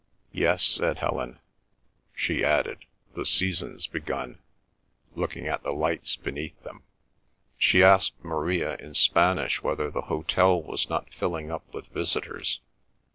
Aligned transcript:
"Yes," 0.33 0.63
said 0.63 0.97
Helen. 0.97 1.37
She 2.15 2.43
added, 2.43 2.85
"The 3.13 3.23
season's 3.23 3.85
begun," 3.85 4.39
looking 5.13 5.45
at 5.47 5.61
the 5.61 5.73
lights 5.73 6.15
beneath 6.15 6.59
them. 6.63 6.81
She 7.59 7.83
asked 7.83 8.15
Maria 8.25 8.77
in 8.77 8.95
Spanish 8.95 9.61
whether 9.61 9.91
the 9.91 10.01
hotel 10.09 10.59
was 10.59 10.89
not 10.89 11.13
filling 11.13 11.51
up 11.51 11.71
with 11.71 11.85
visitors. 11.89 12.61